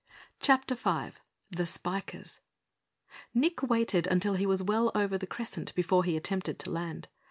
CHAPTER 0.39 0.75
5 0.75 1.21
The 1.51 1.67
Spikers 1.67 2.39
Nick 3.35 3.61
waited 3.61 4.07
until 4.07 4.33
he 4.33 4.47
was 4.47 4.63
well 4.63 4.91
over 4.95 5.15
the 5.15 5.27
crescent 5.27 5.75
before 5.75 6.03
he 6.05 6.17
attempted 6.17 6.57
to 6.57 6.71
land. 6.71 7.07